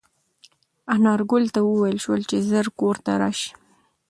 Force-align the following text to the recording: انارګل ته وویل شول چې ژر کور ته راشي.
انارګل 0.95 1.43
ته 1.53 1.59
وویل 1.63 1.97
شول 2.03 2.21
چې 2.29 2.37
ژر 2.49 2.67
کور 2.79 2.95
ته 3.05 3.11
راشي. 3.21 3.51